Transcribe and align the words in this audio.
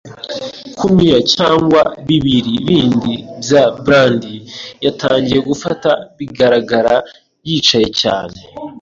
kumira 0.77 1.19
cyangwa 1.33 1.81
bibiri 2.07 2.53
bindi 2.67 3.13
bya 3.43 3.63
brandi, 3.83 4.35
yatangiye 4.85 5.39
gufata 5.49 5.89
bigaragara, 6.17 6.95
yicaye 7.47 7.89
cyane, 8.01 8.37